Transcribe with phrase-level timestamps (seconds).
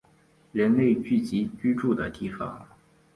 [0.51, 2.65] 人类聚集居住的地方